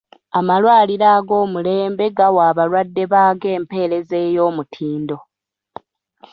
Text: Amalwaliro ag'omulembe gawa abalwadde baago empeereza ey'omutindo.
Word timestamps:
Amalwaliro 0.39 1.07
ag'omulembe 1.17 2.05
gawa 2.17 2.41
abalwadde 2.51 3.03
baago 3.11 3.47
empeereza 3.57 4.17
ey'omutindo. 4.25 5.17